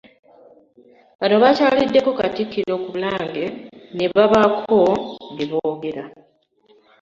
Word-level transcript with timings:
Bano 1.19 1.35
bakyaliddeko 1.43 2.11
katikkiro 2.19 2.73
ku 2.81 2.87
Bulange 2.93 3.45
ne 3.95 4.05
babaako 4.13 4.79
bye 5.35 5.45
boogera 5.51 6.03